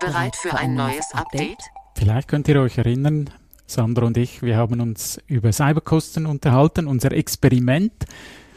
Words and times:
Bereit 0.00 0.34
für 0.34 0.54
ein 0.54 0.74
neues 0.74 1.12
Update? 1.12 1.62
Vielleicht 1.94 2.26
könnt 2.26 2.48
ihr 2.48 2.60
euch 2.60 2.78
erinnern, 2.78 3.28
Sandro 3.66 4.06
und 4.06 4.16
ich, 4.16 4.42
wir 4.42 4.56
haben 4.56 4.80
uns 4.80 5.20
über 5.26 5.52
Cyberkosten 5.52 6.24
unterhalten, 6.24 6.86
unser 6.86 7.12
Experiment. 7.12 7.92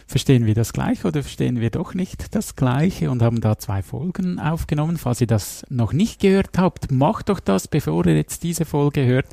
Verstehen 0.08 0.46
wir 0.46 0.56
das 0.56 0.72
gleiche 0.74 1.08
oder 1.08 1.22
verstehen 1.22 1.60
wir 1.60 1.70
doch 1.70 1.94
nicht 1.94 2.34
das 2.34 2.56
gleiche 2.56 3.12
und 3.12 3.22
haben 3.22 3.42
da 3.42 3.58
zwei 3.58 3.82
Folgen 3.82 4.40
aufgenommen. 4.40 4.98
Falls 4.98 5.20
ihr 5.20 5.28
das 5.28 5.66
noch 5.70 5.92
nicht 5.92 6.22
gehört 6.22 6.58
habt, 6.58 6.92
macht 6.92 7.28
doch 7.28 7.42
das, 7.42 7.68
bevor 7.68 8.06
ihr 8.06 8.16
jetzt 8.16 8.44
diese 8.44 8.64
Folge 8.64 9.06
hört, 9.06 9.28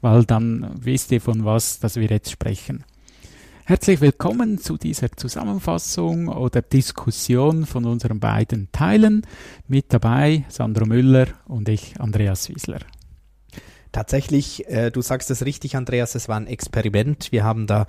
weil 0.00 0.24
dann 0.24 0.70
wisst 0.78 1.10
ihr 1.10 1.20
von 1.20 1.44
was, 1.44 1.80
dass 1.80 1.96
wir 1.96 2.06
jetzt 2.08 2.30
sprechen. 2.30 2.84
Herzlich 3.68 4.00
willkommen 4.00 4.58
zu 4.58 4.76
dieser 4.76 5.10
Zusammenfassung 5.10 6.28
oder 6.28 6.62
Diskussion 6.62 7.66
von 7.66 7.84
unseren 7.84 8.20
beiden 8.20 8.70
Teilen. 8.70 9.26
Mit 9.66 9.92
dabei 9.92 10.44
Sandro 10.48 10.86
Müller 10.86 11.26
und 11.46 11.68
ich, 11.68 12.00
Andreas 12.00 12.48
Wiesler. 12.48 12.78
Tatsächlich, 13.90 14.68
äh, 14.68 14.92
du 14.92 15.02
sagst 15.02 15.32
es 15.32 15.44
richtig, 15.44 15.74
Andreas, 15.74 16.14
es 16.14 16.28
war 16.28 16.36
ein 16.36 16.46
Experiment. 16.46 17.32
Wir 17.32 17.42
haben 17.42 17.66
da 17.66 17.88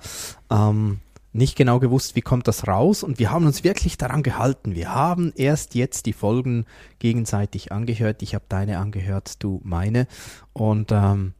ähm, 0.50 0.98
nicht 1.32 1.54
genau 1.54 1.78
gewusst, 1.78 2.16
wie 2.16 2.22
kommt 2.22 2.48
das 2.48 2.66
raus 2.66 3.04
und 3.04 3.20
wir 3.20 3.30
haben 3.30 3.46
uns 3.46 3.62
wirklich 3.62 3.96
daran 3.96 4.24
gehalten. 4.24 4.74
Wir 4.74 4.92
haben 4.92 5.32
erst 5.36 5.76
jetzt 5.76 6.06
die 6.06 6.12
Folgen 6.12 6.66
gegenseitig 6.98 7.70
angehört. 7.70 8.22
Ich 8.22 8.34
habe 8.34 8.46
deine 8.48 8.78
angehört, 8.78 9.44
du 9.44 9.60
meine. 9.62 10.08
Und 10.54 10.90
ähm, 10.90 11.34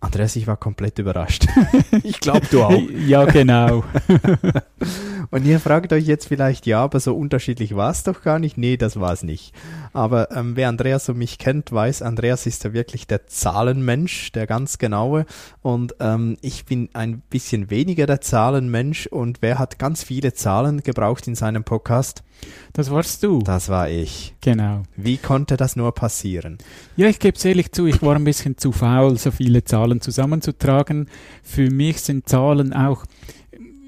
Andreas, 0.00 0.34
ich 0.36 0.46
war 0.46 0.56
komplett 0.56 0.98
überrascht. 0.98 1.46
ich 2.02 2.20
glaube, 2.20 2.46
du 2.50 2.62
auch. 2.62 2.82
ja, 3.06 3.24
genau. 3.26 3.84
Und 5.30 5.46
ihr 5.46 5.60
fragt 5.60 5.92
euch 5.92 6.06
jetzt 6.06 6.26
vielleicht, 6.26 6.66
ja, 6.66 6.82
aber 6.82 6.98
so 6.98 7.14
unterschiedlich 7.14 7.76
war 7.76 7.90
es 7.90 8.02
doch 8.02 8.22
gar 8.22 8.40
nicht. 8.40 8.58
Nee, 8.58 8.76
das 8.76 8.98
war 8.98 9.12
es 9.12 9.22
nicht. 9.22 9.54
Aber 9.92 10.30
ähm, 10.32 10.56
wer 10.56 10.68
Andreas 10.68 11.08
und 11.08 11.18
mich 11.18 11.38
kennt, 11.38 11.70
weiß, 11.70 12.02
Andreas 12.02 12.46
ist 12.46 12.64
ja 12.64 12.72
wirklich 12.72 13.06
der 13.06 13.26
Zahlenmensch, 13.28 14.32
der 14.32 14.48
ganz 14.48 14.78
genaue. 14.78 15.26
Und 15.62 15.94
ähm, 16.00 16.36
ich 16.40 16.64
bin 16.64 16.88
ein 16.94 17.22
bisschen 17.30 17.70
weniger 17.70 18.06
der 18.06 18.20
Zahlenmensch. 18.20 19.06
Und 19.06 19.38
wer 19.40 19.60
hat 19.60 19.78
ganz 19.78 20.02
viele 20.02 20.32
Zahlen 20.32 20.82
gebraucht 20.82 21.28
in 21.28 21.36
seinem 21.36 21.62
Podcast? 21.62 22.24
Das 22.72 22.90
warst 22.90 23.22
du. 23.22 23.40
Das 23.40 23.68
war 23.68 23.88
ich. 23.88 24.34
Genau. 24.40 24.82
Wie 24.96 25.16
konnte 25.16 25.56
das 25.56 25.76
nur 25.76 25.92
passieren? 25.92 26.58
Ja, 26.96 27.08
ich 27.08 27.18
gebe 27.18 27.36
es 27.36 27.44
ehrlich 27.44 27.72
zu, 27.72 27.86
ich 27.86 28.02
war 28.02 28.16
ein 28.16 28.24
bisschen 28.24 28.56
zu 28.56 28.72
faul, 28.72 29.18
so 29.18 29.30
viele 29.30 29.64
Zahlen 29.64 30.00
zusammenzutragen. 30.00 31.08
Für 31.42 31.70
mich 31.70 32.00
sind 32.00 32.28
Zahlen 32.28 32.72
auch, 32.72 33.04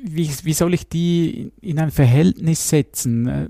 wie, 0.03 0.31
wie 0.42 0.53
soll 0.53 0.75
ich 0.75 0.89
die 0.89 1.53
in 1.61 1.78
ein 1.78 1.91
Verhältnis 1.91 2.69
setzen? 2.69 3.27
Äh, 3.28 3.48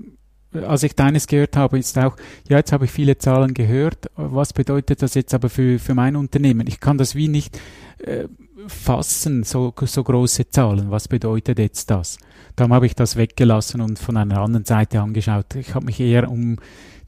als 0.65 0.83
ich 0.83 0.95
deines 0.95 1.25
gehört 1.25 1.57
habe, 1.57 1.79
ist 1.79 1.97
auch, 1.97 2.15
ja, 2.47 2.57
jetzt 2.57 2.71
habe 2.71 2.85
ich 2.85 2.91
viele 2.91 3.17
Zahlen 3.17 3.53
gehört. 3.55 4.11
Was 4.15 4.53
bedeutet 4.53 5.01
das 5.01 5.15
jetzt 5.15 5.33
aber 5.33 5.49
für, 5.49 5.79
für 5.79 5.95
mein 5.95 6.15
Unternehmen? 6.15 6.67
Ich 6.67 6.79
kann 6.79 6.99
das 6.99 7.15
wie 7.15 7.27
nicht 7.27 7.59
äh, 7.97 8.27
fassen, 8.67 9.43
so, 9.43 9.73
so 9.81 10.03
große 10.03 10.49
Zahlen. 10.49 10.91
Was 10.91 11.07
bedeutet 11.07 11.57
jetzt 11.57 11.89
das? 11.89 12.17
Darum 12.55 12.73
habe 12.73 12.85
ich 12.85 12.95
das 12.95 13.15
weggelassen 13.15 13.81
und 13.81 13.97
von 13.97 14.15
einer 14.15 14.39
anderen 14.39 14.65
Seite 14.65 15.01
angeschaut. 15.01 15.55
Ich 15.55 15.73
habe 15.73 15.85
mich 15.85 15.99
eher 15.99 16.29
um 16.29 16.57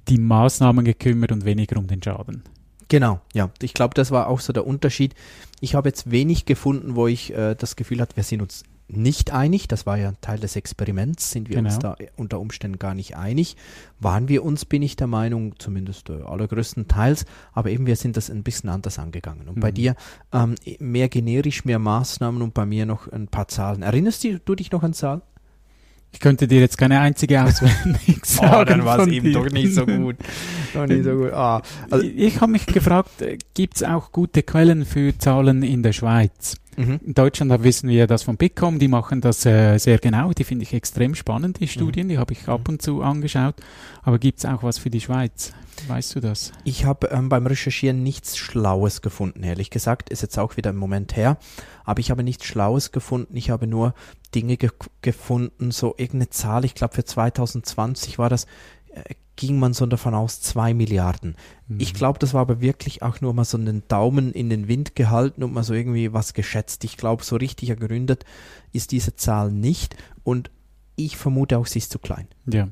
die 0.08 0.18
Maßnahmen 0.18 0.86
gekümmert 0.86 1.32
und 1.32 1.46
weniger 1.46 1.78
um 1.78 1.88
den 1.88 2.02
Schaden. 2.02 2.44
Genau, 2.88 3.20
ja. 3.34 3.50
Ich 3.62 3.74
glaube, 3.74 3.94
das 3.96 4.12
war 4.12 4.28
auch 4.28 4.40
so 4.40 4.54
der 4.54 4.66
Unterschied. 4.66 5.16
Ich 5.60 5.76
habe 5.76 5.90
jetzt 5.90 6.12
wenig 6.12 6.46
gefunden, 6.46 6.96
wo 6.96 7.08
ich 7.08 7.34
äh, 7.34 7.56
das 7.56 7.76
Gefühl 7.76 8.02
hatte, 8.02 8.16
wir 8.16 8.24
sind 8.24 8.42
uns 8.42 8.64
nicht 8.88 9.32
einig. 9.32 9.68
Das 9.68 9.86
war 9.86 9.98
ja 9.98 10.14
Teil 10.22 10.40
des 10.40 10.56
Experiments. 10.56 11.32
Sind 11.32 11.50
wir 11.50 11.58
genau. 11.58 11.70
uns 11.70 11.80
da 11.80 11.96
unter 12.16 12.40
Umständen 12.40 12.80
gar 12.80 12.94
nicht 12.94 13.16
einig? 13.16 13.56
Waren 14.00 14.28
wir 14.28 14.44
uns, 14.44 14.66
bin 14.66 14.82
ich 14.82 14.96
der 14.96 15.08
Meinung, 15.08 15.56
zumindest 15.60 16.10
äh, 16.10 16.22
allergrößtenteils. 16.22 17.26
Aber 17.54 17.70
eben, 17.70 17.86
wir 17.88 17.96
sind 17.96 18.18
das 18.18 18.30
ein 18.30 18.44
bisschen 18.44 18.70
anders 18.70 19.00
angegangen. 19.00 19.48
Und 19.48 19.58
mhm. 19.58 19.62
bei 19.62 19.72
dir 19.72 19.96
ähm, 20.32 20.56
mehr 20.80 21.10
generisch, 21.10 21.66
mehr 21.66 21.80
Maßnahmen 21.80 22.42
und 22.42 22.54
bei 22.54 22.66
mir 22.66 22.86
noch 22.86 23.08
ein 23.12 23.28
paar 23.28 23.48
Zahlen. 23.48 23.82
Erinnerst 23.82 24.24
du 24.24 24.56
dich 24.56 24.72
noch 24.72 24.84
an 24.84 24.94
Zahlen? 24.94 25.22
Ich 26.16 26.22
könnte 26.22 26.48
dir 26.48 26.62
jetzt 26.62 26.78
keine 26.78 27.02
einzige 27.02 27.44
auswendig 27.44 28.26
sagen. 28.26 28.56
oh, 28.62 28.64
dann 28.64 28.86
war 28.86 29.00
es 29.00 29.08
eben 29.08 29.34
doch 29.34 29.50
nicht 29.50 29.74
so 29.74 29.86
gut. 29.86 30.16
Doch 30.76 30.88
nicht 30.88 31.04
so 31.04 31.16
gut. 31.16 31.34
Ah, 31.34 31.62
also 31.90 32.06
ich, 32.06 32.42
habe 32.42 32.52
mich 32.52 32.66
gefragt, 32.66 33.22
äh, 33.22 33.38
gibt 33.54 33.78
es 33.78 33.84
auch 33.84 34.12
gute 34.12 34.44
Quellen 34.44 34.86
für 34.86 35.18
Zahlen 35.18 35.64
in 35.64 35.84
der 35.84 35.94
Schweiz? 35.94 36.58
Mhm. 36.78 37.00
In 37.06 37.14
Deutschland 37.14 37.52
da 37.52 37.64
wissen 37.64 37.90
wir 37.90 38.06
das 38.08 38.24
von 38.24 38.38
Bitkom, 38.38 38.80
die 38.80 38.88
machen 38.88 39.22
das 39.22 39.46
äh, 39.46 39.78
sehr 39.78 39.98
genau, 39.98 40.32
die 40.32 40.44
finde 40.44 40.64
ich 40.64 40.74
extrem 40.74 41.16
spannend, 41.16 41.60
die 41.60 41.68
Studien, 41.68 42.08
mhm. 42.08 42.10
die 42.10 42.18
habe 42.18 42.34
ich 42.34 42.48
ab 42.48 42.68
und 42.68 42.82
zu 42.82 43.02
angeschaut. 43.02 43.56
Aber 44.04 44.20
gibt 44.20 44.40
es 44.40 44.46
auch 44.46 44.64
was 44.64 44.78
für 44.78 44.90
die 44.90 45.02
Schweiz? 45.02 45.54
Weißt 45.88 46.16
du 46.16 46.20
das? 46.20 46.52
Ich 46.64 46.86
habe 46.86 47.08
ähm, 47.08 47.30
beim 47.30 47.46
Recherchieren 47.46 48.02
nichts 48.02 48.38
Schlaues 48.38 49.02
gefunden, 49.02 49.44
ehrlich 49.44 49.70
gesagt. 49.70 50.10
Ist 50.10 50.22
jetzt 50.22 50.40
auch 50.40 50.58
wieder 50.58 50.72
ein 50.72 50.78
Moment 50.78 51.16
her. 51.16 51.38
Aber 51.84 52.00
ich 52.00 52.12
habe 52.12 52.24
nichts 52.24 52.46
Schlaues 52.46 52.92
gefunden. 52.92 53.36
Ich 53.36 53.50
habe 53.50 53.68
nur 53.68 53.94
Dinge 54.34 54.58
ge 54.58 54.72
gefunden, 55.02 55.72
so 55.72 55.94
irgendeine 55.98 56.30
Zahl. 56.30 56.66
Ich 56.66 56.76
glaube, 56.76 56.96
für 56.96 57.06
2020 57.06 58.18
war 58.18 58.30
das, 58.30 58.48
ging 59.36 59.60
man 59.60 59.74
so 59.74 59.86
davon 59.86 60.14
aus, 60.14 60.42
zwei 60.42 60.74
Milliarden. 60.74 61.36
Mhm. 61.68 61.80
Ich 61.80 61.94
glaube, 61.94 62.20
das 62.20 62.34
war 62.34 62.42
aber 62.42 62.62
wirklich 62.62 63.02
auch 63.02 63.22
nur 63.22 63.34
mal 63.34 63.46
so 63.46 63.58
einen 63.58 63.84
Daumen 63.88 64.32
in 64.32 64.50
den 64.50 64.68
Wind 64.68 64.96
gehalten 64.96 65.44
und 65.44 65.54
mal 65.54 65.64
so 65.64 65.74
irgendwie 65.74 66.14
was 66.14 66.34
geschätzt. 66.34 66.84
Ich 66.84 66.98
glaube, 66.98 67.24
so 67.24 67.36
richtig 67.36 67.70
ergründet 67.70 68.24
ist 68.72 68.92
diese 68.92 69.16
Zahl 69.16 69.52
nicht. 69.52 69.96
Und 70.24 70.52
ich 70.96 71.18
vermute 71.18 71.58
auch, 71.58 71.66
sie 71.66 71.80
ist 71.80 71.92
zu 71.92 72.00
klein. 72.00 72.28
Ja. 72.46 72.70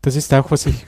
Das 0.00 0.14
ist 0.14 0.32
auch, 0.32 0.52
was 0.52 0.66
ich, 0.66 0.86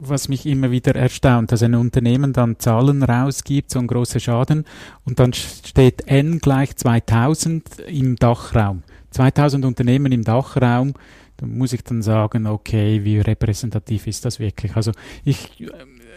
was 0.00 0.28
mich 0.28 0.44
immer 0.44 0.72
wieder 0.72 0.96
erstaunt, 0.96 1.52
dass 1.52 1.62
ein 1.62 1.76
Unternehmen 1.76 2.32
dann 2.32 2.58
Zahlen 2.58 3.04
rausgibt, 3.04 3.70
so 3.70 3.78
ein 3.78 3.86
großer 3.86 4.18
Schaden, 4.18 4.64
und 5.04 5.20
dann 5.20 5.32
steht 5.32 6.08
N 6.08 6.40
gleich 6.40 6.74
2000 6.74 7.78
im 7.86 8.16
Dachraum. 8.16 8.82
2000 9.10 9.64
Unternehmen 9.64 10.10
im 10.10 10.24
Dachraum, 10.24 10.94
da 11.36 11.46
muss 11.46 11.72
ich 11.72 11.82
dann 11.82 12.02
sagen, 12.02 12.46
okay, 12.46 13.04
wie 13.04 13.18
repräsentativ 13.18 14.06
ist 14.06 14.24
das 14.24 14.38
wirklich? 14.38 14.76
Also 14.76 14.92
ich 15.24 15.60
äh, 15.60 15.70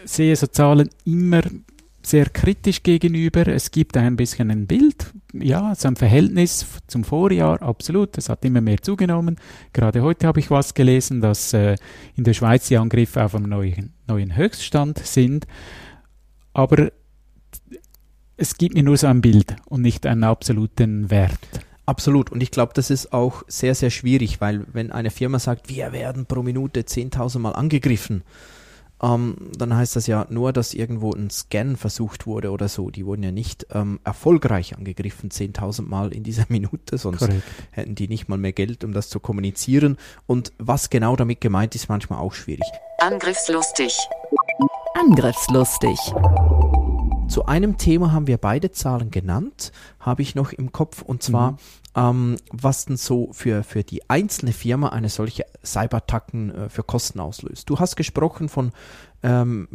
sehe 0.04 0.34
so 0.36 0.46
Zahlen 0.46 0.90
immer 1.04 1.42
sehr 2.02 2.26
kritisch 2.30 2.82
gegenüber. 2.82 3.46
Es 3.48 3.70
gibt 3.70 3.96
ein 3.96 4.16
bisschen 4.16 4.50
ein 4.50 4.66
Bild, 4.66 5.12
ja, 5.34 5.74
so 5.74 5.88
ein 5.88 5.96
Verhältnis 5.96 6.66
zum 6.86 7.04
Vorjahr, 7.04 7.62
absolut. 7.62 8.16
Es 8.16 8.28
hat 8.28 8.44
immer 8.44 8.60
mehr 8.60 8.80
zugenommen. 8.80 9.36
Gerade 9.72 10.02
heute 10.02 10.26
habe 10.26 10.40
ich 10.40 10.50
was 10.50 10.74
gelesen, 10.74 11.20
dass 11.20 11.52
äh, 11.52 11.76
in 12.16 12.24
der 12.24 12.34
Schweiz 12.34 12.68
die 12.68 12.78
Angriffe 12.78 13.24
auf 13.24 13.34
einem 13.34 13.50
neuen, 13.50 13.92
neuen 14.06 14.36
Höchststand 14.36 14.98
sind. 14.98 15.46
Aber 16.54 16.90
es 18.36 18.56
gibt 18.56 18.74
mir 18.74 18.84
nur 18.84 18.96
so 18.96 19.08
ein 19.08 19.20
Bild 19.20 19.56
und 19.66 19.82
nicht 19.82 20.06
einen 20.06 20.24
absoluten 20.24 21.10
Wert. 21.10 21.67
Absolut. 21.88 22.30
Und 22.30 22.42
ich 22.42 22.50
glaube, 22.50 22.74
das 22.74 22.90
ist 22.90 23.14
auch 23.14 23.44
sehr, 23.48 23.74
sehr 23.74 23.88
schwierig, 23.88 24.42
weil 24.42 24.66
wenn 24.74 24.92
eine 24.92 25.10
Firma 25.10 25.38
sagt, 25.38 25.70
wir 25.70 25.90
werden 25.90 26.26
pro 26.26 26.42
Minute 26.42 26.82
10.000 26.82 27.38
Mal 27.38 27.52
angegriffen, 27.52 28.24
ähm, 29.02 29.36
dann 29.56 29.74
heißt 29.74 29.96
das 29.96 30.06
ja 30.06 30.26
nur, 30.28 30.52
dass 30.52 30.74
irgendwo 30.74 31.14
ein 31.14 31.30
Scan 31.30 31.76
versucht 31.76 32.26
wurde 32.26 32.50
oder 32.50 32.68
so. 32.68 32.90
Die 32.90 33.06
wurden 33.06 33.22
ja 33.22 33.32
nicht 33.32 33.68
ähm, 33.72 34.00
erfolgreich 34.04 34.76
angegriffen, 34.76 35.30
10.000 35.30 35.88
Mal 35.88 36.12
in 36.12 36.24
dieser 36.24 36.44
Minute, 36.50 36.98
sonst 36.98 37.20
Correct. 37.20 37.42
hätten 37.70 37.94
die 37.94 38.08
nicht 38.08 38.28
mal 38.28 38.36
mehr 38.36 38.52
Geld, 38.52 38.84
um 38.84 38.92
das 38.92 39.08
zu 39.08 39.18
kommunizieren. 39.18 39.96
Und 40.26 40.52
was 40.58 40.90
genau 40.90 41.16
damit 41.16 41.40
gemeint 41.40 41.74
ist, 41.74 41.88
manchmal 41.88 42.18
auch 42.18 42.34
schwierig. 42.34 42.66
Angriffslustig. 42.98 43.96
Angriffslustig. 44.94 45.98
Zu 47.28 47.44
einem 47.44 47.76
Thema 47.76 48.12
haben 48.12 48.26
wir 48.26 48.38
beide 48.38 48.72
Zahlen 48.72 49.10
genannt, 49.10 49.70
habe 50.00 50.22
ich 50.22 50.34
noch 50.34 50.52
im 50.52 50.72
Kopf, 50.72 51.02
und 51.02 51.22
zwar, 51.22 51.52
mhm. 51.52 51.56
ähm, 51.94 52.36
was 52.50 52.86
denn 52.86 52.96
so 52.96 53.28
für, 53.32 53.62
für 53.64 53.84
die 53.84 54.08
einzelne 54.08 54.52
Firma 54.52 54.88
eine 54.88 55.10
solche 55.10 55.44
Cyberattacken 55.62 56.54
äh, 56.54 56.68
für 56.70 56.82
Kosten 56.82 57.20
auslöst. 57.20 57.68
Du 57.68 57.78
hast 57.78 57.96
gesprochen 57.96 58.48
von 58.48 58.72
ähm, 59.22 59.68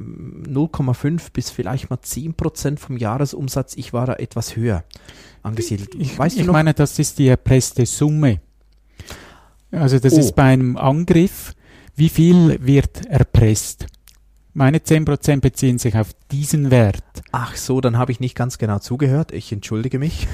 0,5 0.47 1.31
bis 1.31 1.51
vielleicht 1.51 1.91
mal 1.91 2.01
10 2.01 2.33
Prozent 2.33 2.79
vom 2.79 2.97
Jahresumsatz. 2.97 3.75
Ich 3.77 3.93
war 3.93 4.07
da 4.07 4.13
etwas 4.15 4.55
höher 4.55 4.83
angesiedelt. 5.43 5.93
Ich, 5.95 6.17
weißt 6.17 6.37
ich 6.37 6.47
meine, 6.47 6.73
das 6.73 6.97
ist 6.97 7.19
die 7.19 7.27
erpresste 7.27 7.85
Summe. 7.85 8.41
Also 9.71 9.99
das 9.99 10.13
oh. 10.13 10.19
ist 10.19 10.35
bei 10.35 10.43
einem 10.43 10.75
Angriff, 10.75 11.53
wie 11.95 12.09
viel 12.09 12.57
wird 12.65 13.05
erpresst? 13.05 13.85
Meine 14.55 14.77
10% 14.77 15.41
beziehen 15.41 15.79
sich 15.79 15.95
auf 15.97 16.09
diesen 16.31 16.69
Wert. 16.69 17.01
Ach 17.31 17.55
so, 17.55 17.81
dann 17.81 17.97
habe 17.97 18.11
ich 18.11 18.19
nicht 18.19 18.35
ganz 18.35 18.59
genau 18.59 18.77
zugehört. 18.79 19.31
Ich 19.31 19.51
entschuldige 19.51 19.97
mich. 19.97 20.27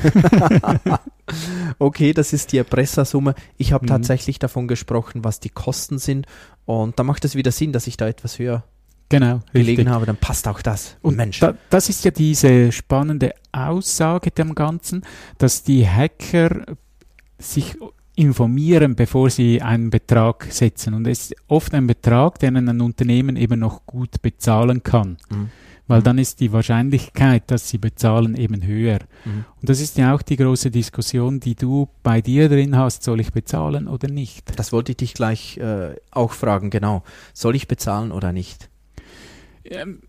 okay, 1.80 2.14
das 2.14 2.34
ist 2.34 2.52
die 2.52 2.58
Erpressersumme. 2.58 3.36
Ich 3.58 3.72
habe 3.72 3.86
Mhm. 3.86 3.90
tatsächlich 3.90 4.40
davon 4.40 4.68
gesprochen, 4.68 5.24
was 5.24 5.40
die 5.40 5.50
Kosten 5.50 6.00
sind. 6.00 6.26
Und 6.66 7.00
da 7.00 7.04
macht 7.04 7.24
es 7.26 7.36
wieder 7.36 7.52
Sinn, 7.52 7.72
dass 7.72 7.88
ich 7.88 7.98
da 7.98 8.08
etwas 8.08 8.40
höher 8.40 8.64
Genau, 9.10 9.42
gelegen 9.54 9.78
richtig. 9.78 9.88
habe. 9.88 10.06
Dann 10.06 10.18
passt 10.18 10.48
auch 10.48 10.62
das. 10.62 10.98
Und 11.02 11.16
Mensch. 11.18 11.40
Da, 11.40 11.54
das 11.70 11.90
ist 11.90 12.04
ja 12.06 12.12
diese 12.12 12.72
spannende 12.72 13.34
Aussage 13.52 14.32
dem 14.32 14.54
Ganzen, 14.54 15.04
dass 15.38 15.64
die 15.64 15.88
Hacker 15.88 16.66
sich 17.38 17.78
informieren, 18.20 18.96
bevor 18.96 19.30
sie 19.30 19.62
einen 19.62 19.90
Betrag 19.90 20.48
setzen. 20.50 20.94
Und 20.94 21.08
es 21.08 21.32
ist 21.32 21.36
oft 21.48 21.74
ein 21.74 21.88
Betrag, 21.88 22.38
den 22.40 22.58
ein 22.58 22.82
Unternehmen 22.82 23.38
eben 23.38 23.62
noch 23.62 23.86
gut 23.86 24.22
bezahlen 24.22 24.84
kann. 24.84 25.18
Mhm. 25.30 25.50
Weil 25.88 26.04
dann 26.04 26.20
ist 26.20 26.40
die 26.40 26.52
Wahrscheinlichkeit, 26.52 27.50
dass 27.50 27.70
sie 27.70 27.78
bezahlen, 27.80 28.36
eben 28.36 28.66
höher. 28.68 29.00
Mhm. 29.24 29.46
Und 29.60 29.70
das 29.70 29.80
ist 29.80 29.98
ja 29.98 30.14
auch 30.14 30.22
die 30.22 30.36
große 30.36 30.70
Diskussion, 30.70 31.40
die 31.40 31.56
du 31.56 31.88
bei 32.04 32.22
dir 32.22 32.50
drin 32.50 32.76
hast, 32.76 33.04
soll 33.04 33.22
ich 33.22 33.32
bezahlen 33.32 33.88
oder 33.88 34.10
nicht? 34.10 34.60
Das 34.60 34.72
wollte 34.72 34.92
ich 34.92 34.98
dich 34.98 35.14
gleich 35.14 35.58
äh, 35.58 35.96
auch 36.12 36.34
fragen, 36.34 36.70
genau. 36.70 37.04
Soll 37.34 37.56
ich 37.56 37.68
bezahlen 37.68 38.12
oder 38.12 38.34
nicht? 38.34 38.70
Ähm, 39.64 40.02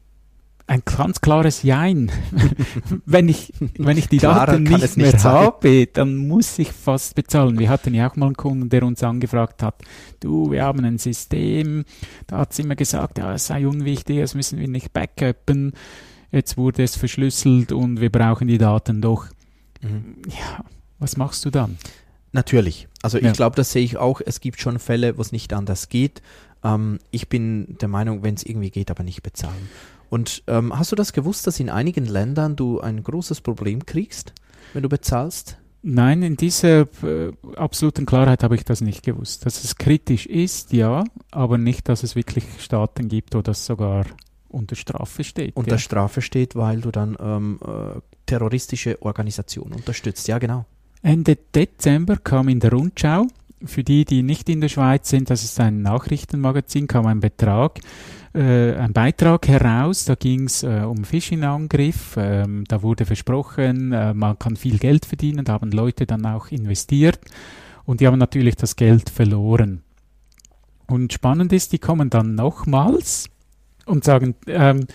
ein 0.70 0.82
ganz 0.84 1.20
klares 1.20 1.64
Jein. 1.64 2.12
wenn, 3.04 3.28
ich, 3.28 3.52
wenn 3.76 3.98
ich 3.98 4.08
die 4.08 4.18
Klarer 4.18 4.52
Daten 4.52 4.62
nicht 4.62 4.96
mehr 4.96 5.18
sein. 5.18 5.32
habe, 5.32 5.86
dann 5.88 6.16
muss 6.16 6.58
ich 6.60 6.70
fast 6.70 7.16
bezahlen. 7.16 7.58
Wir 7.58 7.68
hatten 7.68 7.92
ja 7.92 8.08
auch 8.08 8.14
mal 8.14 8.26
einen 8.26 8.36
Kunden, 8.36 8.68
der 8.68 8.84
uns 8.84 9.02
angefragt 9.02 9.64
hat, 9.64 9.82
du, 10.20 10.52
wir 10.52 10.62
haben 10.62 10.84
ein 10.84 10.98
System, 10.98 11.84
da 12.28 12.38
hat 12.38 12.52
es 12.52 12.60
immer 12.60 12.76
gesagt, 12.76 13.18
ja, 13.18 13.34
es 13.34 13.48
sei 13.48 13.66
unwichtig, 13.66 14.20
das 14.20 14.34
müssen 14.36 14.60
wir 14.60 14.68
nicht 14.68 14.92
backuppen. 14.92 15.72
Jetzt 16.30 16.56
wurde 16.56 16.84
es 16.84 16.94
verschlüsselt 16.94 17.72
und 17.72 18.00
wir 18.00 18.10
brauchen 18.10 18.46
die 18.46 18.58
Daten 18.58 19.02
doch. 19.02 19.26
Mhm. 19.82 20.22
Ja, 20.28 20.64
was 21.00 21.16
machst 21.16 21.44
du 21.44 21.50
dann? 21.50 21.78
Natürlich. 22.30 22.86
Also 23.02 23.18
ich 23.18 23.24
Ja. 23.24 23.32
glaube, 23.32 23.56
das 23.56 23.72
sehe 23.72 23.82
ich 23.82 23.96
auch. 23.96 24.20
Es 24.24 24.40
gibt 24.40 24.60
schon 24.60 24.78
Fälle, 24.78 25.18
wo 25.18 25.22
es 25.22 25.32
nicht 25.32 25.52
anders 25.52 25.88
geht. 25.88 26.22
Ähm, 26.62 27.00
ich 27.10 27.28
bin 27.28 27.76
der 27.80 27.88
Meinung, 27.88 28.22
wenn 28.22 28.34
es 28.34 28.44
irgendwie 28.44 28.70
geht, 28.70 28.88
aber 28.92 29.02
nicht 29.02 29.24
bezahlen. 29.24 29.68
Und 30.10 30.42
ähm, 30.48 30.76
hast 30.78 30.92
du 30.92 30.96
das 30.96 31.12
gewusst, 31.12 31.46
dass 31.46 31.60
in 31.60 31.70
einigen 31.70 32.04
Ländern 32.04 32.56
du 32.56 32.80
ein 32.80 33.02
großes 33.02 33.40
Problem 33.40 33.86
kriegst, 33.86 34.34
wenn 34.74 34.82
du 34.82 34.88
bezahlst? 34.88 35.56
Nein, 35.82 36.22
in 36.22 36.36
dieser 36.36 36.80
äh, 37.02 37.32
absoluten 37.56 38.04
Klarheit 38.04 38.42
habe 38.42 38.54
ich 38.54 38.64
das 38.64 38.82
nicht 38.82 39.02
gewusst. 39.02 39.46
Dass 39.46 39.64
es 39.64 39.76
kritisch 39.76 40.26
ist, 40.26 40.72
ja, 40.72 41.04
aber 41.30 41.56
nicht, 41.56 41.88
dass 41.88 42.02
es 42.02 42.16
wirklich 42.16 42.44
Staaten 42.58 43.08
gibt, 43.08 43.34
wo 43.34 43.40
das 43.40 43.64
sogar 43.64 44.04
unter 44.48 44.76
Strafe 44.76 45.24
steht. 45.24 45.56
Unter 45.56 45.72
ja. 45.72 45.78
Strafe 45.78 46.20
steht, 46.20 46.56
weil 46.56 46.80
du 46.80 46.90
dann 46.90 47.16
ähm, 47.20 47.60
äh, 47.64 48.00
terroristische 48.26 49.00
Organisationen 49.00 49.74
unterstützt. 49.74 50.28
Ja, 50.28 50.38
genau. 50.38 50.66
Ende 51.02 51.38
Dezember 51.54 52.16
kam 52.16 52.48
in 52.48 52.60
der 52.60 52.72
Rundschau, 52.72 53.26
für 53.64 53.84
die, 53.84 54.04
die 54.04 54.22
nicht 54.22 54.48
in 54.48 54.60
der 54.60 54.68
Schweiz 54.68 55.08
sind, 55.08 55.30
das 55.30 55.44
ist 55.44 55.60
ein 55.60 55.82
Nachrichtenmagazin, 55.82 56.86
kam 56.86 57.06
ein 57.06 57.20
Betrag, 57.20 57.80
äh, 58.34 58.74
ein 58.74 58.92
Beitrag 58.92 59.48
heraus, 59.48 60.04
da 60.04 60.14
ging 60.14 60.44
es 60.44 60.62
äh, 60.62 60.82
um 60.86 61.04
Phishing-Angriff, 61.04 62.16
ähm, 62.16 62.64
da 62.68 62.82
wurde 62.82 63.04
versprochen, 63.04 63.92
äh, 63.92 64.14
man 64.14 64.38
kann 64.38 64.56
viel 64.56 64.78
Geld 64.78 65.04
verdienen, 65.04 65.44
da 65.44 65.54
haben 65.54 65.72
Leute 65.72 66.06
dann 66.06 66.24
auch 66.26 66.48
investiert. 66.48 67.18
Und 67.84 68.00
die 68.00 68.06
haben 68.06 68.18
natürlich 68.18 68.54
das 68.54 68.76
Geld 68.76 69.10
verloren. 69.10 69.82
Und 70.86 71.12
spannend 71.12 71.52
ist, 71.52 71.72
die 71.72 71.78
kommen 71.78 72.10
dann 72.10 72.34
nochmals 72.34 73.28
und 73.86 74.04
sagen, 74.04 74.34
ähm, 74.46 74.86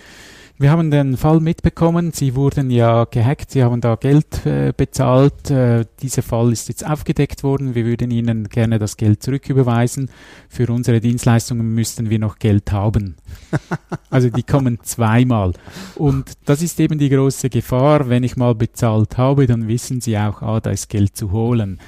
wir 0.58 0.72
haben 0.72 0.90
den 0.90 1.18
Fall 1.18 1.42
mitbekommen, 1.42 2.14
Sie 2.14 2.34
wurden 2.34 2.70
ja 2.70 3.04
gehackt, 3.04 3.52
Sie 3.52 3.62
haben 3.62 3.82
da 3.82 3.96
Geld 3.96 4.46
äh, 4.46 4.72
bezahlt, 4.76 5.52
äh, 5.52 5.86
dieser 6.02 6.22
Fall 6.22 6.54
ist 6.54 6.70
jetzt 6.70 6.86
aufgedeckt 6.86 7.44
worden, 7.44 7.76
wir 7.76 7.86
würden 7.86 8.10
Ihnen 8.10 8.48
gerne 8.48 8.80
das 8.80 8.96
Geld 8.96 9.22
zurücküberweisen, 9.22 10.10
für 10.48 10.72
unsere 10.72 11.02
Dienstleistungen 11.02 11.76
müssten 11.76 12.10
wir 12.10 12.20
noch 12.20 12.40
Geld 12.40 12.72
haben. 12.72 13.18
also 14.10 14.30
die 14.30 14.44
kommen 14.44 14.80
zweimal. 14.84 15.52
Und 15.96 16.32
das 16.46 16.62
ist 16.62 16.80
eben 16.80 17.00
die 17.00 17.10
große 17.10 17.50
Gefahr, 17.50 18.08
wenn 18.08 18.24
ich 18.24 18.38
mal 18.38 18.56
bezahlt 18.56 19.18
habe, 19.18 19.48
dann 19.48 19.68
wissen 19.68 20.00
Sie 20.00 20.18
auch, 20.18 20.42
ah, 20.42 20.62
da 20.62 20.70
ist 20.70 20.88
Geld 20.88 21.18
zu 21.18 21.32
holen. 21.32 21.80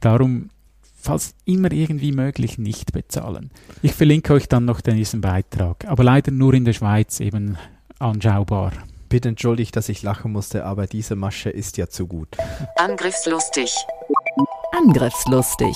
Darum 0.00 0.50
falls 1.00 1.36
immer 1.44 1.70
irgendwie 1.70 2.10
möglich 2.10 2.58
nicht 2.58 2.92
bezahlen. 2.92 3.50
Ich 3.82 3.92
verlinke 3.92 4.34
euch 4.34 4.48
dann 4.48 4.64
noch 4.64 4.80
diesen 4.80 5.20
Beitrag, 5.20 5.84
aber 5.86 6.02
leider 6.02 6.32
nur 6.32 6.54
in 6.54 6.64
der 6.64 6.72
Schweiz 6.72 7.20
eben 7.20 7.56
anschaubar. 7.98 8.72
Bitte 9.08 9.30
entschuldigt, 9.30 9.74
dass 9.76 9.88
ich 9.88 10.02
lachen 10.02 10.32
musste, 10.32 10.64
aber 10.64 10.86
diese 10.86 11.16
Masche 11.16 11.48
ist 11.50 11.76
ja 11.78 11.88
zu 11.88 12.06
gut. 12.06 12.28
Angriffslustig. 12.76 13.74
Angriffslustig. 14.72 15.74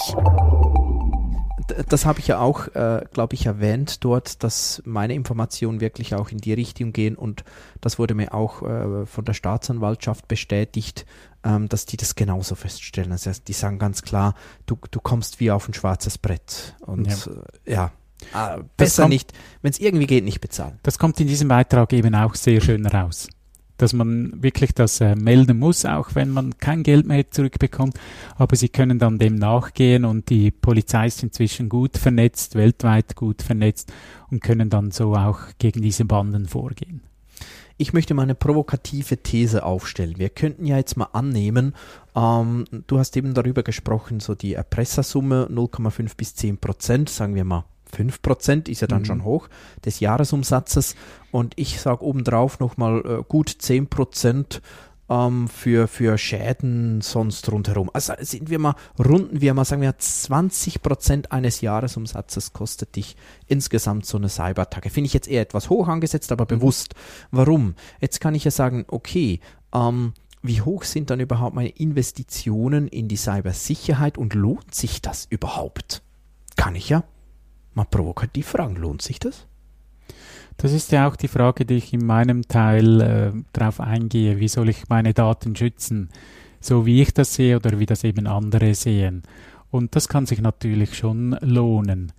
Das 1.89 2.05
habe 2.05 2.19
ich 2.19 2.27
ja 2.27 2.39
auch, 2.41 2.69
äh, 2.75 3.05
glaube 3.13 3.35
ich, 3.35 3.47
erwähnt 3.47 4.05
dort, 4.05 4.43
dass 4.43 4.83
meine 4.85 5.15
Informationen 5.15 5.81
wirklich 5.81 6.15
auch 6.15 6.29
in 6.31 6.39
die 6.39 6.53
Richtung 6.53 6.93
gehen 6.93 7.17
und 7.17 7.45
das 7.81 7.99
wurde 7.99 8.15
mir 8.15 8.35
auch 8.35 8.63
äh, 8.63 9.07
von 9.07 9.25
der 9.25 9.33
Staatsanwaltschaft 9.33 10.29
bestätigt, 10.29 11.07
ähm, 11.45 11.69
dass 11.69 11.87
die 11.87 11.97
das 11.97 12.15
genauso 12.15 12.57
feststellen. 12.57 13.11
Das 13.11 13.27
heißt, 13.27 13.49
die 13.49 13.53
sagen 13.55 13.79
ganz 13.79 14.03
klar, 14.03 14.35
du, 14.67 14.77
du 14.91 15.01
kommst 15.01 15.41
wie 15.41 15.51
auf 15.51 15.67
ein 15.69 15.73
schwarzes 15.75 16.19
Brett 16.19 16.75
und 16.81 17.07
Ja. 17.07 17.33
äh, 17.67 17.73
ja, 17.73 17.93
äh, 18.35 18.59
besser 18.77 19.03
kommt- 19.05 19.13
nicht, 19.13 19.33
wenn 19.63 19.71
es 19.71 19.81
irgendwie 19.81 20.07
geht, 20.07 20.25
nicht 20.25 20.41
bezahlen. 20.41 20.79
Das 20.83 20.99
kommt 20.99 21.19
in 21.21 21.27
diesem 21.27 21.49
Beitrag 21.49 21.93
eben 21.93 22.15
auch 22.15 22.35
sehr 22.35 22.61
schön 22.61 22.87
raus. 22.87 23.29
Dass 23.79 23.93
man 23.95 24.43
wirklich 24.43 24.75
das 24.75 25.01
äh, 25.01 25.17
melden 25.17 25.59
muss, 25.59 25.85
auch 25.85 26.15
wenn 26.15 26.31
man 26.31 26.57
kein 26.59 26.83
Geld 26.85 27.07
mehr 27.07 27.29
zurückbekommt. 27.31 27.99
Aber 28.37 28.55
sie 28.55 28.69
können 28.69 28.99
dann 28.99 29.19
dem 29.19 29.35
nachgehen 29.35 30.05
und 30.05 30.29
die 30.31 30.51
Polizei 30.53 31.07
ist 31.07 31.23
inzwischen 31.23 31.69
gut 31.69 31.99
vernetzt, 31.99 32.55
weltweit 32.55 33.17
gut 33.17 33.43
vernetzt 33.43 33.93
und 34.31 34.41
können 34.43 34.71
dann 34.71 34.93
so 34.93 35.15
auch 35.15 35.41
gegen 35.59 35.83
diese 35.83 36.05
Banden 36.05 36.47
vorgehen. 36.47 37.03
Ich 37.79 37.93
möchte 37.93 38.15
mal 38.15 38.23
eine 38.23 38.37
provokative 38.37 39.17
These 39.17 39.65
aufstellen. 39.65 40.17
Wir 40.19 40.29
könnten 40.29 40.67
ja 40.67 40.77
jetzt 40.77 40.97
mal 40.97 41.09
annehmen, 41.13 41.75
ähm, 42.15 42.65
du 42.87 42.99
hast 42.99 43.17
eben 43.17 43.35
darüber 43.35 43.65
gesprochen, 43.65 44.21
so 44.21 44.37
die 44.37 44.53
Erpressersumme 44.55 45.49
0,5 45.51 46.17
bis 46.17 46.37
10 46.37 46.59
Prozent, 46.59 47.09
sagen 47.09 47.35
wir 47.35 47.45
mal 47.45 47.65
5 47.93 48.23
Prozent 48.23 48.69
ist 48.69 48.81
ja 48.81 48.87
dann 48.87 49.03
Mhm. 49.03 49.07
schon 49.07 49.25
hoch 49.25 49.49
des 49.85 50.01
Jahresumsatzes 50.01 50.97
und 51.31 51.55
ich 51.57 51.81
sage 51.81 52.03
obendrauf 52.05 52.59
nochmal 52.61 53.03
äh, 53.05 53.23
gut 53.27 53.49
10 53.49 53.89
Prozent 53.89 54.63
ähm, 55.09 55.49
für, 55.49 55.89
für 55.89 56.17
Schäden 56.17 57.01
sonst 57.03 57.51
rundherum. 57.53 57.91
Also 57.93 58.15
sind 58.21 58.49
wir 58.49 58.59
mal, 58.59 58.75
runden 58.99 59.41
wir 59.41 59.53
mal, 59.53 59.65
sagen 59.65 59.83
wir 59.83 59.97
20 59.99 60.83
Prozent 60.83 61.33
eines 61.33 61.61
Jahresumsatzes 61.61 62.53
kostet 62.53 62.97
dich 62.97 63.17
insgesamt 63.47 64.07
so 64.07 64.17
eine 64.17 64.29
Cyberattacke. 64.29 64.91
Finde 64.91 65.07
ich 65.07 65.15
jetzt 65.15 65.29
eher 65.29 65.43
etwas 65.43 65.69
hoch 65.69 65.89
angesetzt, 65.89 66.33
aber 66.33 66.47
bewusst. 66.47 66.95
Warum? 67.31 67.75
Jetzt 68.01 68.21
kann 68.21 68.35
ich 68.35 68.45
ja 68.45 68.51
sagen, 68.51 68.85
okay, 68.89 69.41
ähm, 69.75 70.15
wie 70.43 70.61
hoch 70.61 70.85
sind 70.85 71.11
dann 71.11 71.21
überhaupt 71.21 71.55
meine 71.55 71.69
Investitionen 71.69 72.89
in 72.89 73.07
die 73.09 73.17
Cybersicherheit 73.17 74.19
und 74.19 74.35
lohnt 74.35 74.75
sich 74.75 75.01
das 75.03 75.27
überhaupt? 75.31 76.03
Kann 76.57 76.75
ich 76.75 76.89
ja 76.89 77.05
mal 77.75 77.85
provokativ 77.85 78.49
fragen, 78.49 78.77
lohnt 78.77 79.03
sich 79.03 79.19
das? 79.19 79.47
Das 80.57 80.73
ist 80.73 80.93
ja 80.93 81.09
auch 81.09 81.17
die 81.17 81.29
Frage, 81.29 81.65
die 81.65 81.77
ich 81.77 81.93
in 81.93 82.07
meinem 82.07 82.47
Teil 82.47 83.01
äh, 83.01 83.33
darauf 83.53 83.81
eingehe. 83.81 84.39
Wie 84.39 84.49
soll 84.49 84.69
ich 84.69 84.89
meine 84.89 85.15
Daten 85.15 85.57
schützen? 85.57 86.11
So 86.61 86.87
wie 86.87 87.03
ich 87.03 87.13
das 87.13 87.35
sehe 87.35 87.57
oder 87.57 87.79
wie 87.79 87.87
das 87.87 88.05
eben 88.05 88.27
andere 88.27 88.75
sehen. 88.75 89.23
Und 89.71 89.97
das 89.97 90.09
kann 90.09 90.27
sich 90.27 90.41
natürlich 90.41 90.97
schon 90.97 91.37
lohnen. 91.41 92.13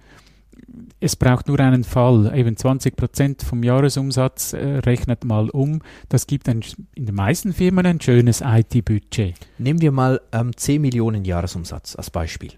Es 1.00 1.16
braucht 1.16 1.48
nur 1.48 1.60
einen 1.60 1.84
Fall, 1.84 2.32
eben 2.36 2.58
20 2.58 2.96
Prozent 2.96 3.44
vom 3.44 3.64
Jahresumsatz, 3.64 4.54
äh, 4.54 4.80
rechnet 4.80 5.24
mal 5.24 5.50
um. 5.50 5.82
Das 6.10 6.26
gibt 6.26 6.50
ein, 6.50 6.62
in 6.96 7.06
den 7.06 7.16
meisten 7.16 7.54
Firmen 7.54 7.86
ein 7.86 8.02
schönes 8.02 8.42
IT-Budget. 8.42 9.36
Nehmen 9.60 9.82
wir 9.82 9.92
mal 9.92 10.20
ähm, 10.32 10.56
10 10.56 10.82
Millionen 10.82 11.26
Jahresumsatz 11.26 11.96
als 11.96 12.10
Beispiel. 12.10 12.52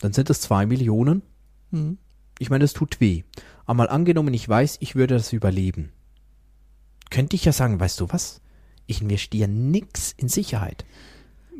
Dann 0.00 0.12
sind 0.12 0.30
das 0.30 0.40
2 0.40 0.66
Millionen. 0.66 1.22
Ich 2.38 2.50
meine, 2.50 2.64
das 2.64 2.72
tut 2.72 3.00
weh. 3.00 3.22
Aber 3.66 3.74
mal 3.74 3.88
angenommen, 3.88 4.34
ich 4.34 4.48
weiß, 4.48 4.78
ich 4.80 4.96
würde 4.96 5.14
das 5.14 5.32
überleben. 5.32 5.92
Könnte 7.10 7.36
ich 7.36 7.44
ja 7.44 7.52
sagen, 7.52 7.78
weißt 7.78 8.00
du 8.00 8.08
was? 8.10 8.40
Ich 8.86 9.02
investiere 9.02 9.48
nix 9.48 10.12
in 10.16 10.28
Sicherheit. 10.28 10.84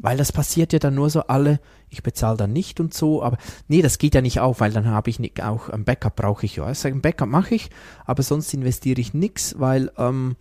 Weil 0.00 0.16
das 0.16 0.32
passiert 0.32 0.72
ja 0.72 0.78
dann 0.78 0.94
nur 0.94 1.10
so 1.10 1.22
alle, 1.22 1.60
ich 1.90 2.02
bezahle 2.02 2.38
dann 2.38 2.52
nicht 2.52 2.80
und 2.80 2.94
so, 2.94 3.22
aber 3.22 3.36
nee, 3.68 3.82
das 3.82 3.98
geht 3.98 4.14
ja 4.14 4.22
nicht 4.22 4.40
auf, 4.40 4.60
weil 4.60 4.72
dann 4.72 4.86
habe 4.86 5.10
ich 5.10 5.18
nicht, 5.18 5.42
auch 5.42 5.68
ein 5.68 5.84
Backup 5.84 6.16
brauche 6.16 6.46
ich 6.46 6.56
ja. 6.56 6.64
Also 6.64 6.88
ein 6.88 7.02
Backup 7.02 7.28
mache 7.28 7.54
ich, 7.54 7.68
aber 8.06 8.22
sonst 8.22 8.54
investiere 8.54 9.00
ich 9.00 9.12
nix, 9.12 9.56
weil 9.58 9.92
ähm, 9.98 10.36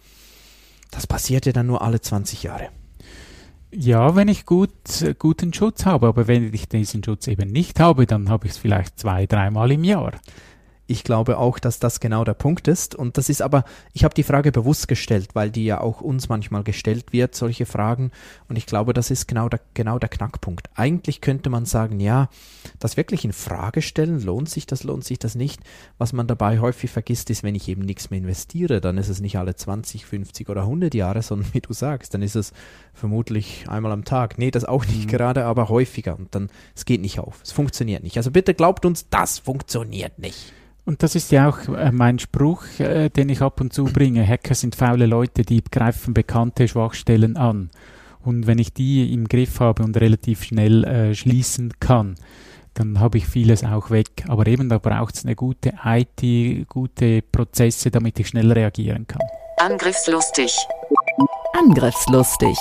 das 0.91 1.07
passiert 1.07 1.45
ja 1.45 1.51
dann 1.51 1.67
nur 1.67 1.81
alle 1.81 1.99
20 1.99 2.43
Jahre. 2.43 2.69
Ja, 3.71 4.15
wenn 4.15 4.27
ich 4.29 4.47
gut, 4.47 4.71
guten 5.19 5.53
Schutz 5.53 5.85
habe, 5.85 6.07
aber 6.07 6.27
wenn 6.27 6.51
ich 6.53 6.67
diesen 6.67 7.03
Schutz 7.03 7.27
eben 7.27 7.51
nicht 7.51 7.79
habe, 7.79 8.07
dann 8.07 8.27
habe 8.27 8.47
ich 8.47 8.53
es 8.53 8.57
vielleicht 8.57 8.97
zwei, 8.97 9.27
dreimal 9.27 9.71
im 9.71 9.83
Jahr. 9.83 10.13
Ich 10.89 11.03
glaube 11.03 11.37
auch, 11.37 11.59
dass 11.59 11.77
das 11.77 11.99
genau 11.99 12.23
der 12.23 12.33
Punkt 12.33 12.67
ist. 12.67 12.95
Und 12.95 13.19
das 13.19 13.29
ist 13.29 13.43
aber, 13.43 13.63
ich 13.93 14.03
habe 14.03 14.15
die 14.15 14.23
Frage 14.23 14.51
bewusst 14.51 14.87
gestellt, 14.87 15.29
weil 15.35 15.51
die 15.51 15.63
ja 15.63 15.81
auch 15.81 16.01
uns 16.01 16.29
manchmal 16.29 16.63
gestellt 16.63 17.13
wird, 17.13 17.35
solche 17.35 17.67
Fragen. 17.67 18.09
Und 18.47 18.55
ich 18.55 18.65
glaube, 18.65 18.93
das 18.93 19.11
ist 19.11 19.27
genau 19.27 19.49
der, 19.49 19.59
genau 19.75 19.99
der 19.99 20.09
Knackpunkt. 20.09 20.67
Eigentlich 20.73 21.21
könnte 21.21 21.51
man 21.51 21.65
sagen, 21.65 21.99
ja, 21.99 22.27
das 22.79 22.97
wirklich 22.97 23.23
in 23.23 23.33
Frage 23.33 23.83
stellen, 23.83 24.19
lohnt 24.19 24.49
sich 24.49 24.65
das, 24.65 24.83
lohnt 24.83 25.03
sich 25.03 25.19
das 25.19 25.35
nicht. 25.35 25.61
Was 25.99 26.11
man 26.11 26.25
dabei 26.25 26.57
häufig 26.57 26.89
vergisst, 26.89 27.29
ist, 27.29 27.43
wenn 27.43 27.53
ich 27.53 27.69
eben 27.69 27.83
nichts 27.83 28.09
mehr 28.09 28.17
investiere, 28.17 28.81
dann 28.81 28.97
ist 28.97 29.09
es 29.09 29.21
nicht 29.21 29.37
alle 29.37 29.55
20, 29.55 30.07
50 30.07 30.49
oder 30.49 30.61
100 30.61 30.95
Jahre, 30.95 31.21
sondern 31.21 31.53
wie 31.53 31.61
du 31.61 31.71
sagst, 31.71 32.15
dann 32.15 32.23
ist 32.23 32.35
es 32.35 32.51
vermutlich 32.95 33.65
einmal 33.69 33.91
am 33.91 34.05
Tag. 34.05 34.39
Nee, 34.39 34.49
das 34.49 34.65
auch 34.65 34.87
nicht 34.87 35.05
mhm. 35.05 35.09
gerade, 35.09 35.45
aber 35.45 35.69
häufiger. 35.69 36.17
Und 36.17 36.33
dann, 36.33 36.49
es 36.75 36.85
geht 36.85 37.01
nicht 37.01 37.19
auf. 37.19 37.41
Es 37.43 37.51
funktioniert 37.51 38.01
nicht. 38.01 38.17
Also 38.17 38.31
bitte 38.31 38.55
glaubt 38.55 38.87
uns, 38.87 39.07
das 39.09 39.37
funktioniert 39.37 40.17
nicht. 40.17 40.51
Und 40.89 41.03
das 41.03 41.13
ist 41.13 41.31
ja 41.31 41.47
auch 41.47 41.67
äh, 41.67 41.91
mein 41.91 42.17
Spruch, 42.17 42.63
äh, 42.79 43.09
den 43.09 43.29
ich 43.29 43.43
ab 43.43 43.61
und 43.61 43.71
zu 43.71 43.83
bringe. 43.83 44.25
Hacker 44.25 44.55
sind 44.55 44.75
faule 44.75 45.05
Leute, 45.05 45.43
die 45.43 45.63
greifen 45.63 46.15
bekannte 46.15 46.67
Schwachstellen 46.67 47.37
an. 47.37 47.69
Und 48.23 48.47
wenn 48.47 48.57
ich 48.57 48.73
die 48.73 49.13
im 49.13 49.27
Griff 49.27 49.59
habe 49.59 49.83
und 49.83 49.95
relativ 49.97 50.43
schnell 50.43 50.83
äh, 50.85 51.13
schließen 51.13 51.73
kann, 51.79 52.15
dann 52.73 52.99
habe 52.99 53.19
ich 53.19 53.27
vieles 53.27 53.63
auch 53.63 53.91
weg. 53.91 54.23
Aber 54.29 54.47
eben 54.47 54.67
da 54.67 54.79
braucht 54.79 55.13
es 55.13 55.25
eine 55.25 55.35
gute 55.35 55.73
IT, 55.85 56.67
gute 56.67 57.21
Prozesse, 57.21 57.91
damit 57.91 58.19
ich 58.19 58.29
schnell 58.29 58.51
reagieren 58.51 59.05
kann. 59.05 59.21
Angriffslustig. 59.57 60.57
Angriffslustig. 61.53 62.57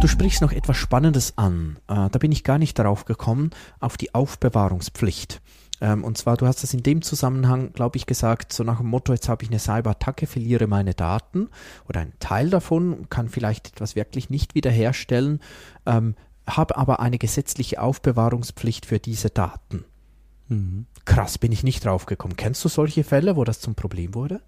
Du 0.00 0.06
sprichst 0.06 0.40
noch 0.40 0.52
etwas 0.52 0.76
Spannendes 0.76 1.36
an. 1.36 1.78
Äh, 1.88 2.10
da 2.10 2.18
bin 2.20 2.30
ich 2.30 2.44
gar 2.44 2.58
nicht 2.58 2.78
darauf 2.78 3.06
gekommen, 3.06 3.50
auf 3.80 3.96
die 3.96 4.14
Aufbewahrungspflicht. 4.14 5.40
Ähm, 5.80 6.04
und 6.04 6.18
zwar, 6.18 6.36
du 6.36 6.46
hast 6.46 6.62
das 6.62 6.74
in 6.74 6.82
dem 6.82 7.02
Zusammenhang, 7.02 7.72
glaube 7.72 7.96
ich, 7.96 8.06
gesagt, 8.06 8.52
so 8.52 8.64
nach 8.64 8.78
dem 8.78 8.88
Motto, 8.88 9.12
jetzt 9.12 9.28
habe 9.28 9.44
ich 9.44 9.50
eine 9.50 9.58
Cyberattacke, 9.58 10.26
verliere 10.26 10.66
meine 10.66 10.94
Daten 10.94 11.48
oder 11.88 12.00
einen 12.00 12.18
Teil 12.18 12.50
davon, 12.50 13.08
kann 13.10 13.28
vielleicht 13.28 13.68
etwas 13.68 13.96
wirklich 13.96 14.30
nicht 14.30 14.54
wiederherstellen, 14.54 15.40
ähm, 15.86 16.14
habe 16.46 16.76
aber 16.76 17.00
eine 17.00 17.18
gesetzliche 17.18 17.80
Aufbewahrungspflicht 17.80 18.86
für 18.86 18.98
diese 18.98 19.30
Daten. 19.30 19.84
Mhm. 20.48 20.86
Krass, 21.04 21.38
bin 21.38 21.52
ich 21.52 21.62
nicht 21.62 21.84
drauf 21.84 22.06
gekommen. 22.06 22.36
Kennst 22.36 22.64
du 22.64 22.68
solche 22.68 23.04
Fälle, 23.04 23.36
wo 23.36 23.44
das 23.44 23.60
zum 23.60 23.74
Problem 23.74 24.14
wurde? 24.14 24.40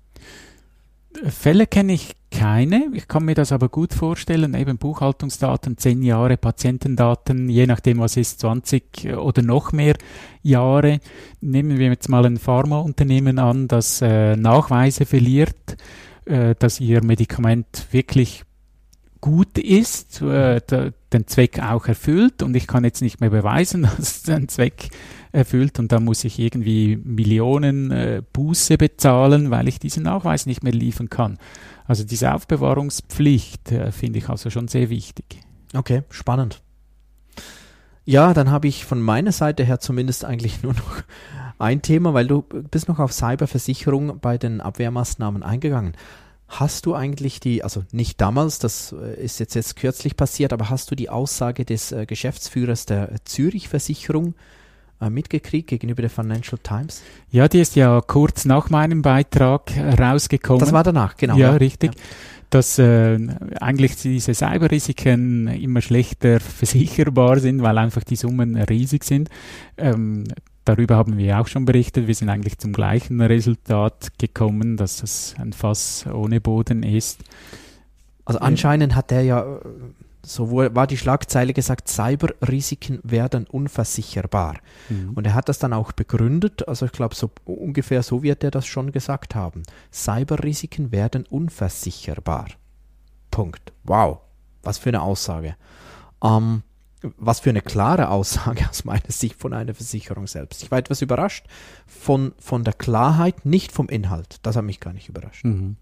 Fälle 1.28 1.66
kenne 1.66 1.92
ich 1.92 2.14
keine. 2.30 2.88
Ich 2.94 3.08
kann 3.08 3.24
mir 3.24 3.34
das 3.34 3.52
aber 3.52 3.68
gut 3.68 3.92
vorstellen. 3.92 4.54
Eben 4.54 4.78
Buchhaltungsdaten, 4.78 5.76
zehn 5.76 6.02
Jahre, 6.02 6.36
Patientendaten, 6.36 7.48
je 7.48 7.66
nachdem 7.66 7.98
was 7.98 8.16
ist, 8.16 8.40
20 8.40 9.16
oder 9.16 9.42
noch 9.42 9.72
mehr 9.72 9.94
Jahre. 10.42 11.00
Nehmen 11.40 11.78
wir 11.78 11.88
jetzt 11.88 12.08
mal 12.08 12.24
ein 12.24 12.38
Pharmaunternehmen 12.38 13.38
an, 13.38 13.68
das 13.68 14.00
äh, 14.00 14.36
Nachweise 14.36 15.04
verliert, 15.04 15.76
äh, 16.24 16.54
dass 16.58 16.80
ihr 16.80 17.02
Medikament 17.02 17.88
wirklich 17.90 18.44
gut 19.20 19.58
ist, 19.58 20.22
äh, 20.22 20.60
den 21.12 21.26
Zweck 21.26 21.60
auch 21.60 21.86
erfüllt 21.86 22.42
und 22.42 22.54
ich 22.56 22.66
kann 22.66 22.84
jetzt 22.84 23.02
nicht 23.02 23.20
mehr 23.20 23.30
beweisen, 23.30 23.82
dass 23.96 23.98
es 23.98 24.22
den 24.22 24.48
Zweck 24.48 24.90
erfüllt 25.32 25.78
und 25.78 25.92
da 25.92 26.00
muss 26.00 26.24
ich 26.24 26.38
irgendwie 26.38 26.96
Millionen 26.96 27.90
äh, 27.90 28.22
Buße 28.32 28.78
bezahlen, 28.78 29.50
weil 29.50 29.68
ich 29.68 29.78
diesen 29.78 30.04
Nachweis 30.04 30.46
nicht 30.46 30.62
mehr 30.62 30.72
liefern 30.72 31.10
kann. 31.10 31.38
Also 31.86 32.04
diese 32.04 32.32
Aufbewahrungspflicht 32.32 33.72
äh, 33.72 33.92
finde 33.92 34.18
ich 34.18 34.28
also 34.28 34.50
schon 34.50 34.68
sehr 34.68 34.90
wichtig. 34.90 35.40
Okay, 35.74 36.02
spannend. 36.10 36.62
Ja, 38.04 38.34
dann 38.34 38.50
habe 38.50 38.66
ich 38.66 38.84
von 38.84 39.00
meiner 39.00 39.32
Seite 39.32 39.62
her 39.64 39.78
zumindest 39.78 40.24
eigentlich 40.24 40.62
nur 40.62 40.74
noch 40.74 41.02
ein 41.58 41.82
Thema, 41.82 42.14
weil 42.14 42.26
du 42.26 42.42
bist 42.42 42.88
noch 42.88 42.98
auf 42.98 43.12
Cyberversicherung 43.12 44.18
bei 44.20 44.38
den 44.38 44.60
Abwehrmaßnahmen 44.60 45.42
eingegangen. 45.42 45.92
Hast 46.50 46.84
du 46.84 46.96
eigentlich 46.96 47.38
die, 47.38 47.62
also 47.62 47.84
nicht 47.92 48.20
damals, 48.20 48.58
das 48.58 48.92
äh, 48.92 49.22
ist 49.22 49.38
jetzt, 49.38 49.54
jetzt 49.54 49.76
kürzlich 49.76 50.16
passiert, 50.16 50.52
aber 50.52 50.68
hast 50.68 50.90
du 50.90 50.96
die 50.96 51.08
Aussage 51.08 51.64
des 51.64 51.92
äh, 51.92 52.06
Geschäftsführers 52.06 52.86
der 52.86 53.12
Zürich 53.24 53.68
Versicherung 53.68 54.34
äh, 55.00 55.10
mitgekriegt 55.10 55.68
gegenüber 55.68 56.02
der 56.02 56.10
Financial 56.10 56.58
Times? 56.60 57.02
Ja, 57.30 57.46
die 57.46 57.60
ist 57.60 57.76
ja 57.76 58.00
kurz 58.00 58.46
nach 58.46 58.68
meinem 58.68 59.00
Beitrag 59.00 59.70
rausgekommen. 59.96 60.58
Das 60.58 60.72
war 60.72 60.82
danach, 60.82 61.16
genau. 61.16 61.36
Ja, 61.36 61.52
ja. 61.52 61.56
richtig. 61.56 61.94
Ja. 61.94 62.00
Dass 62.50 62.80
äh, 62.80 63.16
eigentlich 63.60 63.94
diese 63.94 64.34
Cyberrisiken 64.34 65.46
immer 65.46 65.80
schlechter 65.82 66.40
versicherbar 66.40 67.38
sind, 67.38 67.62
weil 67.62 67.78
einfach 67.78 68.02
die 68.02 68.16
Summen 68.16 68.56
riesig 68.56 69.04
sind. 69.04 69.28
Ähm, 69.78 70.24
darüber 70.64 70.96
haben 70.96 71.16
wir 71.16 71.40
auch 71.40 71.46
schon 71.46 71.64
berichtet. 71.64 72.06
Wir 72.06 72.14
sind 72.14 72.28
eigentlich 72.28 72.58
zum 72.58 72.72
gleichen 72.72 73.20
Resultat 73.20 74.18
gekommen, 74.18 74.76
dass 74.76 74.98
das 74.98 75.34
ein 75.38 75.52
Fass 75.52 76.06
ohne 76.06 76.40
Boden 76.40 76.82
ist. 76.82 77.20
Also 78.24 78.40
anscheinend 78.40 78.94
hat 78.94 79.10
er 79.10 79.22
ja, 79.22 79.60
so 80.22 80.52
war 80.52 80.86
die 80.86 80.96
Schlagzeile 80.96 81.52
gesagt, 81.52 81.88
Cyberrisiken 81.88 83.00
werden 83.02 83.46
unversicherbar. 83.46 84.58
Mhm. 84.88 85.14
Und 85.14 85.26
er 85.26 85.34
hat 85.34 85.48
das 85.48 85.58
dann 85.58 85.72
auch 85.72 85.92
begründet, 85.92 86.68
also 86.68 86.86
ich 86.86 86.92
glaube, 86.92 87.14
so 87.14 87.30
ungefähr 87.44 88.02
so 88.02 88.22
wird 88.22 88.44
er 88.44 88.50
das 88.50 88.66
schon 88.66 88.92
gesagt 88.92 89.34
haben. 89.34 89.62
Cyberrisiken 89.92 90.92
werden 90.92 91.24
unversicherbar. 91.28 92.48
Punkt. 93.30 93.72
Wow. 93.84 94.18
Was 94.62 94.78
für 94.78 94.90
eine 94.90 95.02
Aussage. 95.02 95.56
Ähm, 96.22 96.62
was 97.16 97.40
für 97.40 97.50
eine 97.50 97.62
klare 97.62 98.08
Aussage 98.08 98.66
aus 98.70 98.84
meiner 98.84 99.10
Sicht 99.10 99.40
von 99.40 99.52
einer 99.52 99.74
Versicherung 99.74 100.26
selbst. 100.26 100.62
Ich 100.62 100.70
war 100.70 100.78
etwas 100.78 101.02
überrascht 101.02 101.46
von, 101.86 102.32
von 102.38 102.64
der 102.64 102.74
Klarheit, 102.74 103.44
nicht 103.46 103.72
vom 103.72 103.88
Inhalt. 103.88 104.36
Das 104.42 104.56
hat 104.56 104.64
mich 104.64 104.80
gar 104.80 104.92
nicht 104.92 105.08
überrascht. 105.08 105.44
Mhm. 105.44 105.76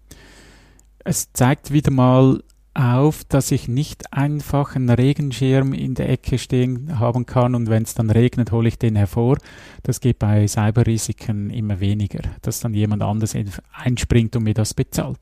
Es 1.03 1.31
zeigt 1.33 1.71
wieder 1.71 1.91
mal 1.91 2.43
auf, 2.73 3.23
dass 3.25 3.51
ich 3.51 3.67
nicht 3.67 4.13
einfach 4.13 4.75
einen 4.75 4.89
Regenschirm 4.89 5.73
in 5.73 5.95
der 5.95 6.09
Ecke 6.09 6.37
stehen 6.37 6.99
haben 6.99 7.25
kann 7.25 7.55
und 7.55 7.69
wenn 7.69 7.83
es 7.83 7.93
dann 7.93 8.09
regnet, 8.09 8.51
hole 8.51 8.67
ich 8.67 8.77
den 8.77 8.95
hervor. 8.95 9.37
Das 9.83 9.99
geht 9.99 10.19
bei 10.19 10.47
Cyberrisiken 10.47 11.49
immer 11.49 11.79
weniger, 11.79 12.21
dass 12.41 12.59
dann 12.59 12.73
jemand 12.73 13.03
anders 13.03 13.35
einspringt 13.73 14.35
und 14.35 14.43
mir 14.43 14.53
das 14.53 14.73
bezahlt. 14.73 15.19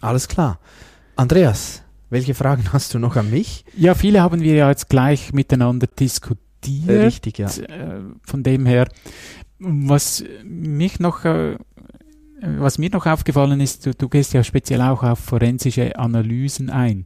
Alles 0.00 0.28
klar. 0.28 0.58
Andreas, 1.16 1.82
welche 2.10 2.34
Fragen 2.34 2.64
hast 2.72 2.94
du 2.94 2.98
noch 2.98 3.16
an 3.16 3.30
mich? 3.30 3.64
Ja, 3.76 3.94
viele 3.94 4.22
haben 4.22 4.40
wir 4.40 4.54
ja 4.54 4.68
jetzt 4.68 4.88
gleich 4.88 5.32
miteinander 5.32 5.86
diskutiert. 5.86 6.88
Richtig, 6.88 7.38
ja. 7.38 7.48
Äh, 7.48 8.00
von 8.22 8.42
dem 8.42 8.66
her, 8.66 8.88
was 9.58 10.24
mich 10.44 11.00
noch, 11.00 11.24
äh, 11.24 11.56
was 12.40 12.78
mir 12.78 12.90
noch 12.90 13.06
aufgefallen 13.06 13.60
ist, 13.60 13.86
du, 13.86 13.94
du, 13.94 14.08
gehst 14.08 14.32
ja 14.32 14.42
speziell 14.42 14.80
auch 14.80 15.02
auf 15.02 15.18
forensische 15.18 15.98
Analysen 15.98 16.70
ein. 16.70 17.04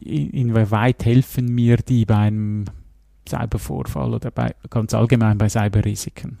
Inwieweit 0.00 1.04
helfen 1.04 1.46
mir 1.46 1.78
die 1.78 2.04
bei 2.04 2.16
einem 2.16 2.64
Cybervorfall 3.28 4.14
oder 4.14 4.30
bei, 4.30 4.54
ganz 4.70 4.94
allgemein 4.94 5.38
bei 5.38 5.48
Cyberrisiken? 5.48 6.38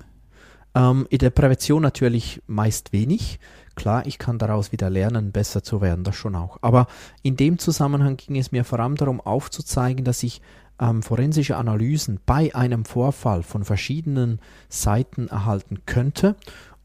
Ähm, 0.74 1.06
in 1.10 1.18
der 1.18 1.30
Prävention 1.30 1.82
natürlich 1.82 2.42
meist 2.46 2.92
wenig. 2.92 3.38
Klar, 3.76 4.06
ich 4.06 4.18
kann 4.18 4.38
daraus 4.38 4.72
wieder 4.72 4.90
lernen, 4.90 5.30
besser 5.30 5.62
zu 5.62 5.80
werden, 5.80 6.02
das 6.02 6.16
schon 6.16 6.34
auch. 6.34 6.58
Aber 6.62 6.88
in 7.22 7.36
dem 7.36 7.58
Zusammenhang 7.58 8.16
ging 8.16 8.36
es 8.36 8.50
mir 8.50 8.64
vor 8.64 8.80
allem 8.80 8.96
darum 8.96 9.20
aufzuzeigen, 9.20 10.04
dass 10.04 10.22
ich 10.22 10.40
ähm, 10.80 11.02
forensische 11.02 11.56
Analysen 11.56 12.18
bei 12.26 12.54
einem 12.54 12.84
Vorfall 12.84 13.42
von 13.42 13.64
verschiedenen 13.64 14.40
Seiten 14.68 15.28
erhalten 15.28 15.82
könnte 15.86 16.36